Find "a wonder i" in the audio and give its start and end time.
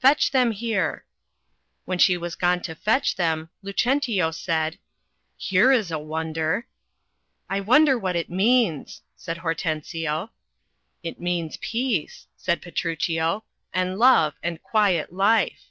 5.90-7.60